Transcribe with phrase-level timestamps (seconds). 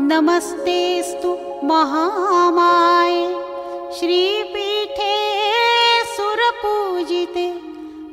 [0.00, 3.36] नमस्तेस्तु महामाये।
[3.98, 5.14] श्रीपीठे
[6.04, 7.54] सुरपूजिते,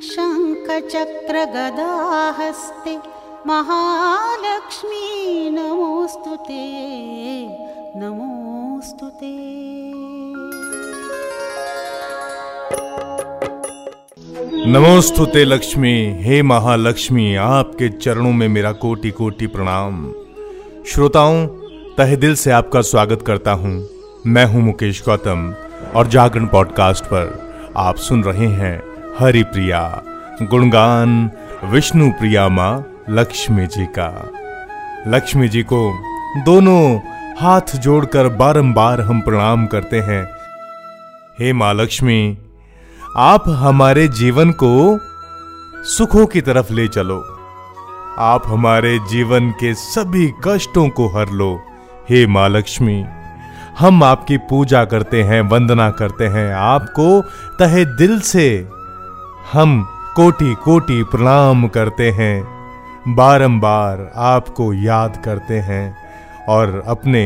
[0.02, 2.98] शङ्खचक्रगदाहस्ते,
[3.46, 6.64] महालक्ष्मी नमोऽस्तु ते
[7.98, 9.54] नमोऽस्तु ते।
[14.66, 20.14] नमोस्तुते लक्ष्मी, हे महालक्ष्मी, आपके चरणों में मेरा कोटि कोटि प्रणाम।
[20.86, 21.63] श्रोताओं
[21.98, 23.88] तहे दिल से आपका स्वागत करता हूँ।
[24.26, 25.54] मैं हूँ मुकेश गौतम
[25.96, 28.82] और जागरण पॉडकास्ट पर आप सुन रहे हैं
[29.18, 30.02] हरि प्रिया
[30.42, 31.30] गुणगान,
[31.64, 34.30] विष्णु प्रिया माँ, लक्ष्मी जी का।
[35.06, 35.98] लक्ष्मी जी को
[36.44, 37.00] दोनों
[37.38, 40.24] हाथ जोड़कर बारंबार हम प्रणाम करते हैं।
[41.38, 42.38] हे माँ लक्ष्मी,
[43.16, 44.98] आप हमारे जीवन को
[45.84, 47.20] सुखों की तरफ़ ले चलो।
[48.18, 51.60] आप हमारे जीवन के सभी कष्टों को हर लो।
[52.10, 53.04] हे माँ लक्ष्मी
[53.78, 57.20] हम आपकी पूजा करते हैं, वंदना करते हैं, आपको
[57.58, 58.68] तहे दिल से
[59.52, 59.82] हम
[60.16, 62.44] कोटि कोटि प्रणाम करते हैं,
[63.08, 65.96] बारंबार आपको याद करते हैं
[66.48, 67.24] और अपने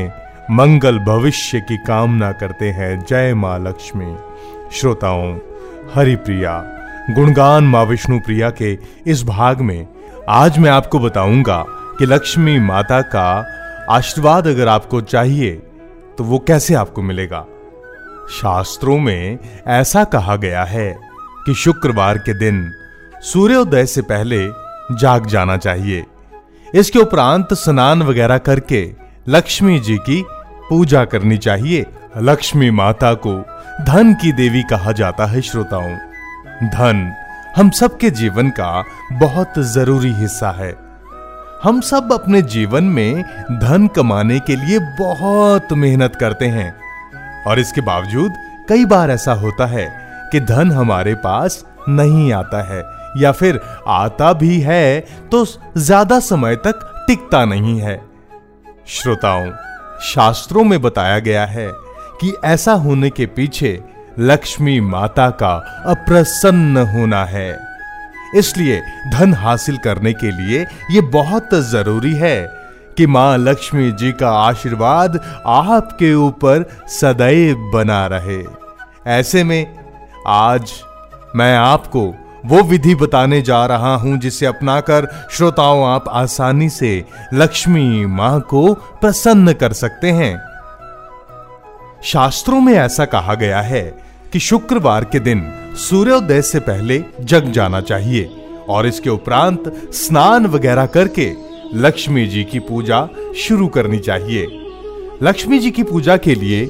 [0.50, 4.16] मंगल भविष्य की कामना करते हैं। जय माँ लक्ष्मी
[4.72, 5.36] श्रोताओं
[5.94, 6.62] हरि प्रिया
[7.10, 9.86] गुणगान माँ विष्णु प्रिया के इस भाग में
[10.28, 11.64] आज मैं आपको बताऊँगा
[11.98, 13.30] कि लक्ष्मी माता का
[13.91, 15.53] आशीर्वाद अगर आपको चाहिए
[16.19, 17.41] तो वो कैसे आपको मिलेगा?
[18.30, 20.98] शास्त्रों में ऐसा कहा गया है
[21.47, 22.72] कि शुक्रवार के दिन
[23.22, 24.39] सूर्योदय से पहले
[24.97, 26.05] जाग जाना चाहिए।
[26.75, 28.95] इसके उपरांत स्नान वगैरह करके
[29.28, 30.25] लक्ष्मी जी की
[30.69, 31.86] पूजा करनी चाहिए।
[32.17, 33.34] लक्ष्मी माता को
[33.84, 35.97] धन की देवी कहा जाता है, श्रोताओं।
[36.69, 37.12] धन
[37.56, 40.88] हम सबके जीवन का बहुत ज़रूरी हिस्सा है।
[41.62, 46.74] हम सब अपने जीवन में धन कमाने के लिए बहुत मेहनत करते हैं।
[47.46, 48.33] और इसके बावजूद
[48.69, 49.86] कई बार ऐसा होता है
[50.33, 52.83] कि धन हमारे पास नहीं आता है,
[53.17, 55.01] या फिर आता भी है
[55.33, 55.45] तो
[55.77, 58.01] ज़्यादा समय तक टिकता नहीं है।
[58.89, 59.51] श्रोताओं,
[60.05, 61.70] शास्त्रों में बताया गया है
[62.20, 63.79] कि ऐसा होने के पीछे
[64.18, 65.55] लक्ष्मी माता का
[65.86, 67.67] अप्रसन्न होना है।
[68.36, 72.58] इसलिए धन हासिल करने के लिए यह बहुत ज़रूरी है
[72.96, 78.44] कि माँ लक्ष्मी जी का आशीर्वाद आपके ऊपर सदैव बना रहे।
[79.06, 79.74] ऐसे में
[80.27, 80.72] आज
[81.36, 82.14] मैं आपको
[82.46, 88.74] वो विधि बताने जा रहा हूँ जिसे अपनाकर श्रोताओं आप आसानी से लक्ष्मी माँ को
[88.74, 90.40] प्रसन्न कर सकते हैं।
[92.05, 93.83] शास्त्रों में ऐसा कहा गया है
[94.33, 98.24] कि शुक्रवार के दिन सूर्योदय से पहले जग जाना चाहिए
[98.68, 101.30] और इसके उपरांत स्नान वगैरह करके
[101.74, 104.46] लक्ष्मी जी की पूजा शुरू करनी चाहिए।
[105.22, 106.64] लक्ष्मी जी की पूजा के लिए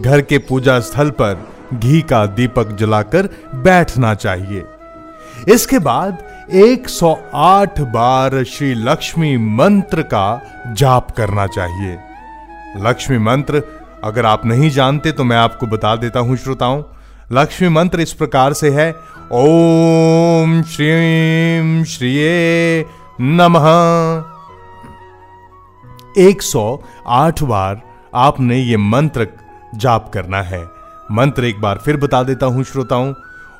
[0.00, 4.64] घर के पूजा स्थल पर घी का दीपक जलाकर बैठना चाहिए।
[5.48, 6.18] इसके बाद
[6.54, 10.40] 108 बार श्री लक्ष्मी मंत्र का
[10.76, 11.98] जाप करना चाहिए।
[12.88, 13.62] लक्ष्मी मंत्र,
[14.04, 16.82] अगर आप नहीं जानते तो मैं आपको बता देता हूँ श्रोताओं
[17.32, 18.90] लक्ष्मी मंत्र इस प्रकार से है,
[19.32, 22.86] ओम श्रीम श्रीये
[23.20, 23.66] नमः।
[26.18, 27.82] 108 बार
[28.14, 29.26] आपने ये मंत्र
[29.74, 30.62] जाप करना है।
[31.12, 33.14] मंत्र एक बार फिर बता देता हूँ श्रोताओं,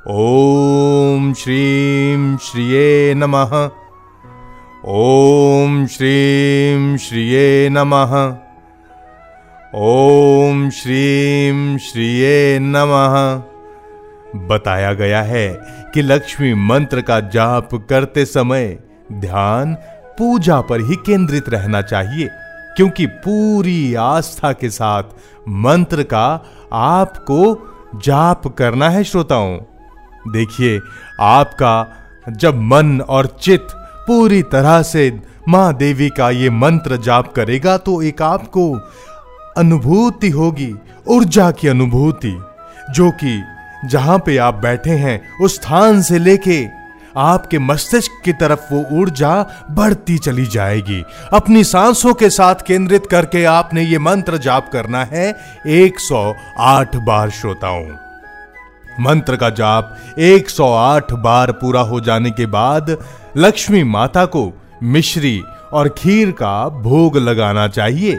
[0.08, 3.70] ओम श्रीम श्रीये नमः।
[4.84, 8.36] ओम श्रीम श्रीये नमः।
[9.74, 13.51] ओम श्रीम श्रीये नमः।
[14.36, 15.48] बताया गया है
[15.94, 18.78] कि लक्ष्मी मंत्र का जाप करते समय
[19.12, 19.74] ध्यान
[20.18, 22.28] पूजा पर ही केंद्रित रहना चाहिए,
[22.76, 25.02] क्योंकि पूरी आस्था के साथ
[25.48, 26.26] मंत्र का
[26.72, 29.58] आपको जाप करना है, श्रोताओं।
[30.26, 30.80] देखिए,
[31.20, 31.86] आपका
[32.30, 33.66] जब मन और चित
[34.06, 35.10] पूरी तरह से
[35.48, 38.72] माँ देवी का ये मंत्र जाप करेगा तो एक आपको
[39.56, 40.72] अनुभूति होगी,
[41.08, 42.36] ऊर्जा की अनुभूति,
[42.90, 43.40] जो कि
[43.84, 46.82] जहाँ पे आप बैठे हैं, उस स्थान से लेके
[47.16, 53.44] आपके मस्तिष्क की तरफ़ वो ऊर्जा बढ़ती चली जाएगी। अपनी सांसों के साथ केंद्रित करके
[53.44, 55.36] आपने ये मंत्र जाप करना है
[55.66, 57.86] 108 बार श्रोताओं।
[59.00, 62.96] मंत्र का जाप 108 बार पूरा हो जाने के बाद
[63.36, 64.52] लक्ष्मी माता को
[64.82, 65.42] मिश्री
[65.72, 68.18] और खीर का भोग लगाना चाहिए।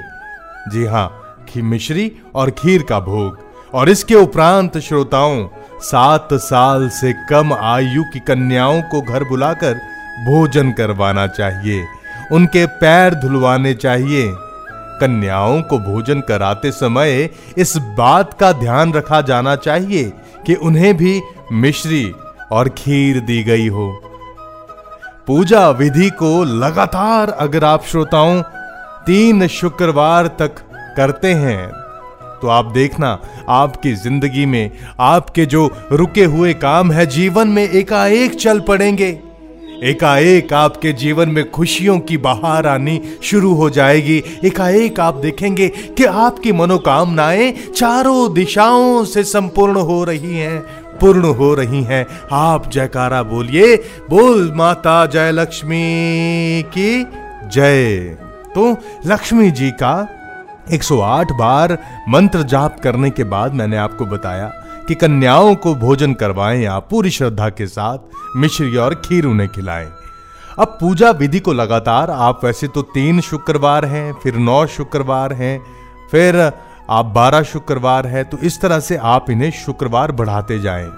[0.68, 1.20] जी हाँ
[1.58, 3.43] मिश्री और खीर का भोग।
[3.74, 5.48] और इसके उपरांत श्रोताओं,
[5.82, 9.74] सात साल से कम आयु की कन्याओं को घर बुलाकर
[10.26, 11.86] भोजन करवाना चाहिए,
[12.32, 14.32] उनके पैर धुलवाने चाहिए।
[15.02, 20.12] कन्याओं को भोजन कराते समय इस बात का ध्यान रखा जाना चाहिए
[20.46, 21.22] कि उन्हें भी
[21.52, 22.14] मिश्री
[22.52, 23.92] और खीर दी गई हो।
[25.28, 28.42] पूजा विधि को लगातार अगर आप श्रोताओं,
[29.06, 30.56] तीन शुक्रवार तक
[30.98, 31.83] करते हैं
[32.44, 33.10] तो आप देखना,
[33.50, 39.08] आपकी ज़िंदगी में, आपके जो रुके हुए काम है, जीवन में एकाएक चल पड़ेंगे।
[39.84, 45.68] एकाएक आपके जीवन में खुशियों की बहार आनी शुरू हो जाएगी। एकाएक आप देखेंगे
[45.98, 50.60] कि आपकी मनोकामनाएँ चारों दिशाओं से संपूर्ण हो रही हैं,
[51.00, 53.76] पूर्ण हो रही हैं। आप जयकारा बोलिए,
[54.10, 57.04] बोल माता जय लक्ष्मी की
[57.50, 57.98] जय।
[58.56, 58.72] तो
[59.06, 59.94] लक्ष्मी जी का
[60.70, 61.78] 108 बार
[62.10, 64.52] मंत्र जाप करने के बाद मैंने आपको बताया
[64.88, 69.92] कि कन्याओं को भोजन करवाएँ आप पूरी श्रद्धा के साथ मिश्री और खीर उन्हें खिलाएँ।
[70.60, 75.60] अब पूजा विधि को लगातार, आप वैसे तो तीन शुक्रवार हैं, फिर नौ शुक्रवार हैं,
[76.12, 76.52] फिर
[76.90, 80.92] आप बारह शुक्रवार है तो इस तरह से आप इन्हें शुक्रवार बढ़ाते जाएँ।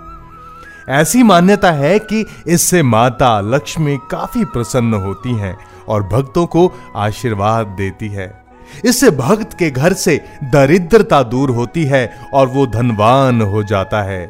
[0.89, 5.57] ऐसी मान्यता है कि इससे माता लक्ष्मी काफ़ी प्रसन्न होती हैं
[5.87, 8.44] और भक्तों को आशीर्वाद देती है।
[8.85, 14.27] इससे भक्त के घर से दरिद्रता दूर होती है और वो धनवान हो जाता है।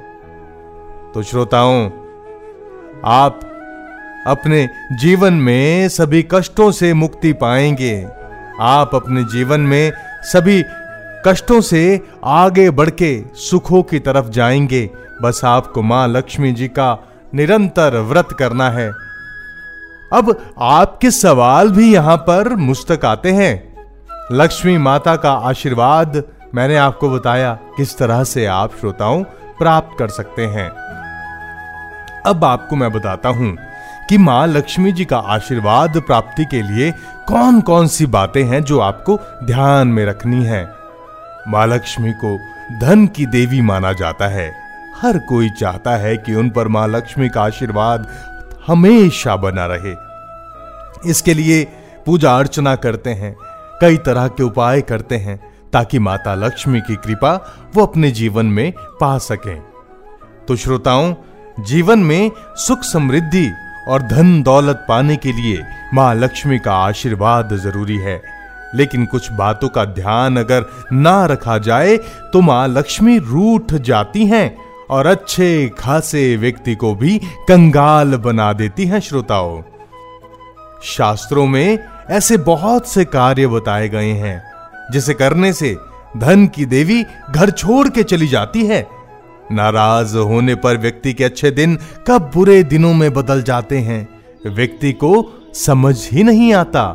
[1.13, 1.89] तो श्रोताओं,
[3.05, 3.39] आप
[4.27, 8.07] अपने जीवन में सभी कष्टों से मुक्ति पाएँगे।
[8.59, 9.91] आप अपने जीवन में
[10.21, 10.63] सभी
[11.27, 14.89] कष्टों से आगे बढ़ के सुखों की तरफ़ जाएँगे।
[15.21, 18.91] बस आपको माँ लक्ष्मी जी का निरंतर व्रत करना है।
[20.13, 23.74] अब आपके सवाल भी यहाँ पर मुस्तक आते हैं।
[24.31, 26.23] लक्ष्मी माता का आशीर्वाद
[26.55, 29.23] मैंने आपको बताया, किस तरह से आप श्रोताओं
[29.59, 30.69] प्राप्त कर सकते हैं।
[32.25, 33.57] अब आपको मैं बताता हूँ
[34.09, 36.91] कि माँ लक्ष्मी जी का आशीर्वाद प्राप्ति के लिए
[37.27, 40.63] कौन कौन सी बातें हैं जो आपको ध्यान में रखनी है।
[41.47, 42.37] माँ लक्ष्मी को
[42.79, 44.51] धन की देवी माना जाता है।
[45.01, 48.07] हर कोई चाहता है कि उन पर माँ लक्ष्मी का आशीर्वाद
[48.67, 49.95] हमेशा बना रहे।
[51.09, 51.63] इसके लिए
[52.05, 53.35] पूजा अर्चना करते हैं।
[53.81, 55.39] कई तरह के उपाय करते हैं
[55.73, 57.33] ताकि माता लक्ष्मी की कृपा
[57.75, 59.61] वो अपने जीवन में पा सकें।
[60.47, 61.13] तो श्रोताओं,
[61.59, 63.49] जीवन में सुख समृद्धि
[63.87, 65.63] और धन दौलत पाने के लिए
[65.93, 68.21] माँ लक्ष्मी का आशीर्वाद ज़रूरी है।
[68.75, 71.97] लेकिन कुछ बातों का ध्यान अगर ना रखा जाए
[72.33, 74.57] तो माँ लक्ष्मी रूठ जाती हैं
[74.89, 79.61] और अच्छे खासे व्यक्ति को भी कंगाल बना देती हैं श्रोताओं।
[80.83, 81.77] शास्त्रों में
[82.11, 84.43] ऐसे बहुत से कार्य बताए गए हैं,
[84.91, 85.77] जिसे करने से
[86.17, 88.87] धन की देवी घर छोड़ के चली जाती है।
[89.51, 94.07] नाराज़ होने पर व्यक्ति के अच्छे दिन कब बुरे दिनों में बदल जाते हैं,
[94.47, 96.87] व्यक्ति को समझ ही नहीं आता।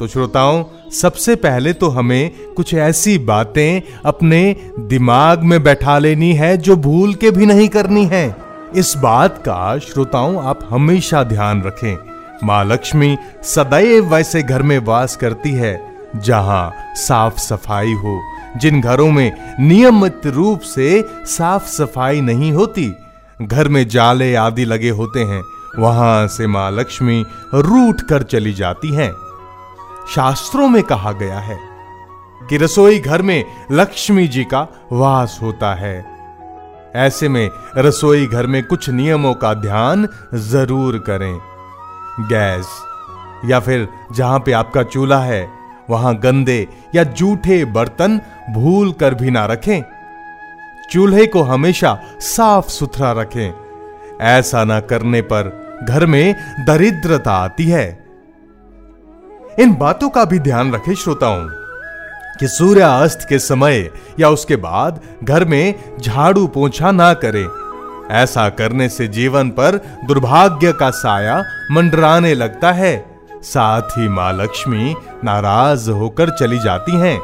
[0.00, 6.56] तो श्रोताओं, सबसे पहले तो हमें कुछ ऐसी बातें अपने दिमाग में बैठा लेनी है
[6.56, 8.36] जो भूल के भी नहीं करनी है।
[8.76, 15.16] इस बात का, श्रोताओं, आप हमेशा ध्यान रखें। माँ लक्ष्मी सदैव वैसे घर में वास
[15.16, 15.80] करती है,
[16.16, 18.20] जहाँ साफ़ सफ़ाई हो।
[18.56, 22.92] जिन घरों में नियमित रूप से साफ़ सफ़ाई नहीं होती,
[23.42, 25.42] घर में जाले आदि लगे होते हैं,
[25.78, 27.24] वहाँ से माँ लक्ष्मी
[27.54, 29.12] रूठ कर चली जाती हैं।
[30.14, 31.58] शास्त्रों में कहा गया है
[32.48, 36.06] कि रसोई घर में लक्ष्मी जी का वास होता है।
[36.96, 41.55] ऐसे में रसोई घर में कुछ नियमों का ध्यान ज़रूर करें।
[42.20, 42.66] गैस,
[43.44, 45.48] या फिर जहाँ पे आपका चूल्हा है,
[45.90, 48.20] वहाँ गंदे या जूठे बर्तन
[48.50, 49.82] भूल कर भी ना रखें।
[50.90, 53.54] चूल्हे को हमेशा साफ़ सुथरा रखें।
[54.20, 56.34] ऐसा ना करने पर घर में
[56.66, 58.06] दरिद्रता आती है।
[59.58, 61.48] इन बातों का भी ध्यान रखें श्रोताओं,
[62.40, 67.65] कि सूर्यास्त के समय या उसके बाद घर में झाड़ू पोछा ना करें।
[68.10, 73.04] ऐसा करने से जीवन पर दुर्भाग्य का साया मंडराने लगता है।
[73.42, 74.94] साथ ही माँ लक्ष्मी
[75.24, 77.18] नाराज़ होकर चली जाती हैं।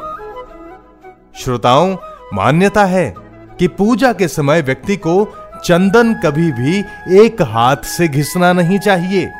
[1.35, 1.95] श्रोताओं,
[2.33, 3.13] मान्यता है
[3.59, 5.33] कि पूजा के समय व्यक्ति को
[5.65, 6.79] चंदन कभी भी
[7.21, 9.31] एक हाथ से घिसना नहीं चाहिए।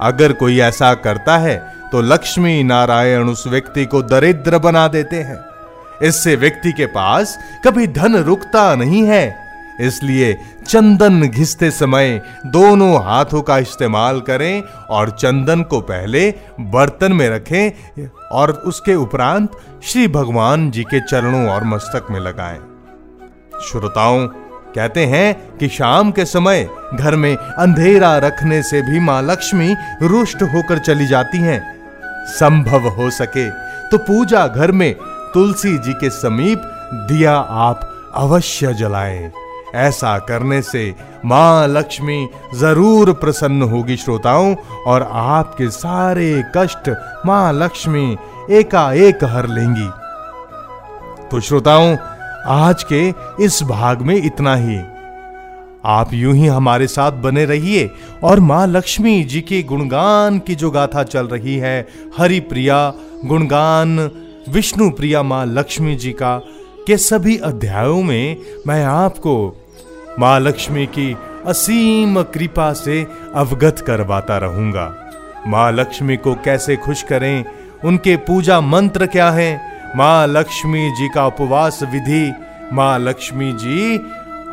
[0.00, 1.56] अगर कोई ऐसा करता है
[1.92, 5.38] तो लक्ष्मी नारायण उस व्यक्ति को दरिद्र बना देते हैं।
[6.02, 9.45] इससे व्यक्ति के पास कभी धन रुकता नहीं है।
[9.80, 10.32] इसलिए
[10.66, 16.30] चंदन घिसते समय दोनों हाथों का इस्तेमाल करें और चंदन को पहले
[16.60, 22.58] बर्तन में रखें और उसके उपरांत श्री भगवान जी के चरणों और मस्तक में लगाएँ।
[23.62, 24.26] श्रोताओं,
[24.74, 30.42] कहते हैं कि शाम के समय घर में अंधेरा रखने से भी माँ लक्ष्मी रुष्ट
[30.44, 31.60] होकर चली जाती हैं।
[32.28, 33.48] संभव हो सके
[33.90, 34.92] तो पूजा घर में
[35.34, 36.62] तुलसी जी के समीप
[37.08, 39.32] दिया आप अवश्य जलाएँ।
[39.74, 40.94] ऐसा करने से
[41.24, 44.54] माँ लक्ष्मी ज़रूर प्रसन्न होगी, श्रोताओं,
[44.86, 46.90] और आपके सारे कष्ट
[47.26, 48.16] माँ लक्ष्मी
[48.50, 49.88] एकाएक हर लेंगी।
[51.30, 51.96] तो श्रोताओं,
[52.48, 53.08] आज के
[53.44, 54.78] इस भाग में इतना ही।
[55.84, 57.90] आप यूँ ही हमारे साथ बने रहिए,
[58.24, 62.92] और माँ लक्ष्मी जी के गुणगान की जो गाथा चल रही है हरि प्रिया
[63.24, 63.98] गुणगान
[64.48, 66.36] विष्णु प्रिया माँ लक्ष्मी जी का
[66.86, 69.66] के सभी अध्यायों में मैं आपको
[70.18, 71.16] माँ लक्ष्मी की
[71.46, 75.12] असीम कृपा से अवगत करवाता रहूँगा।
[75.46, 77.44] माँ लक्ष्मी को कैसे खुश करें?
[77.84, 79.60] उनके पूजा मंत्र क्या है?
[79.96, 82.32] माँ लक्ष्मी जी का उपवास विधि।
[82.72, 83.96] माँ लक्ष्मी जी,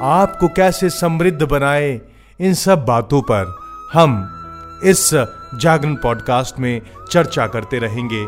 [0.02, 2.02] आपको कैसे समृद्ध बनाए?
[2.40, 3.58] इन सब बातों पर
[3.94, 4.30] हम
[4.84, 5.14] इस
[5.56, 8.28] जागरण पॉडकास्ट में चर्चा करते रहेंगे।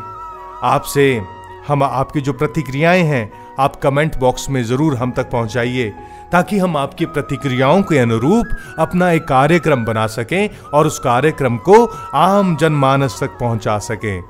[0.64, 1.22] आपसे
[1.68, 5.90] हम आपकी जो प्रतिक्रियाएँ हैं आप कमेंट बॉक्स में ज़रूर हम तक पहुंचाइए,
[6.32, 8.48] ताकि हम आपकी प्रतिक्रियाओं के अनुरूप
[8.80, 11.86] अपना एक कार्यक्रम बना सकें और उस कार्यक्रम को
[12.16, 14.22] आम जनमानस तक पहुँचा सकें।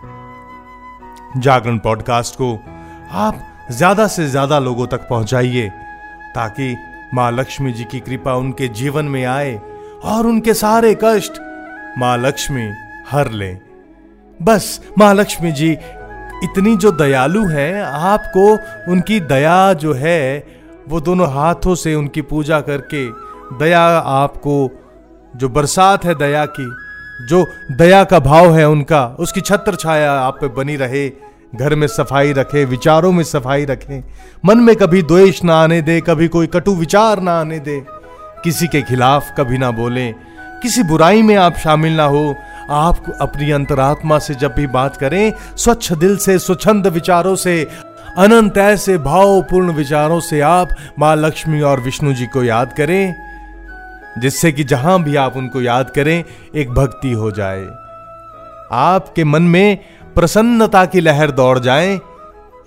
[1.37, 2.53] जागरण पॉडकास्ट को
[3.13, 3.39] आप
[3.71, 5.69] ज़्यादा से ज़्यादा लोगों तक पहुंचाइए,
[6.35, 6.75] ताकि
[7.13, 9.55] माँ लक्ष्मी जी की कृपा उनके जीवन में आए
[10.05, 11.41] और उनके सारे कष्ट
[11.97, 12.69] माँ लक्ष्मी
[13.09, 13.53] हर ले।
[14.39, 15.75] बस माँ लक्ष्मी जी
[16.45, 18.51] इतनी जो दयालु है, आपको
[18.91, 20.47] उनकी दया जो है,
[20.89, 23.07] वो दोनों हाथों से उनकी पूजा करके
[23.59, 23.81] दया
[24.13, 24.71] आपको,
[25.35, 26.65] जो बरसात है दया की,
[27.27, 31.09] जो दया का भाव है उनका, उसकी छत्र छाया आप पे बनी रहे,
[31.55, 34.03] घर में सफ़ाई रखे, विचारों में सफ़ाई रखें,
[34.45, 37.81] मन में कभी द्वेष ना आने दे, कभी कोई कटु विचार ना आने दे,
[38.43, 40.11] किसी के खिलाफ कभी ना बोले,
[40.61, 42.35] किसी बुराई में आप शामिल ना हो
[42.69, 47.67] आप अपनी अंतरात्मा से जब भी बात करें, स्वच्छ दिल से स्वच्छंद विचारों से,
[48.17, 50.69] अनंत ऐसे भावपूर्ण विचारों से आप
[50.99, 53.15] माँ लक्ष्मी और विष्णु जी को याद करें,
[54.17, 56.23] जिससे कि जहाँ भी आप उनको याद करें,
[56.55, 57.65] एक भक्ति हो जाए।
[58.71, 59.77] आपके मन में
[60.15, 61.99] प्रसन्नता की लहर दौड़ जाए।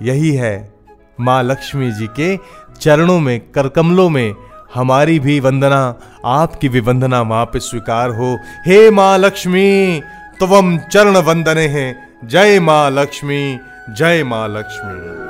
[0.03, 0.75] यही है
[1.21, 2.39] माँ लक्ष्मी जी के
[2.81, 4.35] चरणों में, करकमलों में
[4.75, 5.95] हमारी भी वंदना,
[6.25, 10.03] आपकी भी वंदना वहाँ पे स्वीकार हो। हे माँ लक्ष्मी
[10.41, 13.59] तवम चरण वंदने हैं। जय माँ लक्ष्मी,
[13.91, 15.29] जय माँ लक्ष्मी।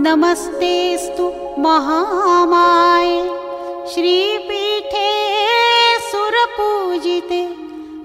[0.00, 3.28] नमस्तेस्तु महामाय।
[3.94, 5.10] श्रीपीठे
[6.00, 7.48] सुरपूजिते,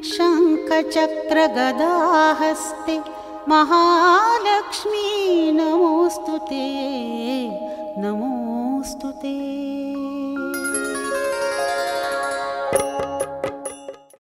[0.04, 3.02] शङ्खचक्रगदाहस्ते,
[3.50, 7.75] महालक्ष्मी नमोऽस्तु ते
[8.86, 9.34] नमोऽस्तु ते